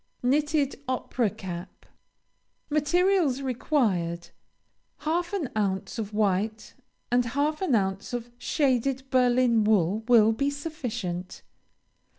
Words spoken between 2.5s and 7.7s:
MATERIALS REQUIRED Half an ounce of white and half